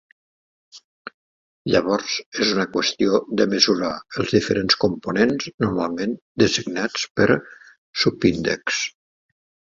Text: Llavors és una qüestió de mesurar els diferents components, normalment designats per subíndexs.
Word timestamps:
Llavors 1.73 2.13
és 2.45 2.53
una 2.53 2.63
qüestió 2.77 3.19
de 3.41 3.45
mesurar 3.51 3.91
els 4.23 4.33
diferents 4.37 4.77
components, 4.85 5.51
normalment 5.65 6.15
designats 6.45 7.05
per 7.21 7.27
subíndexs. 8.05 8.81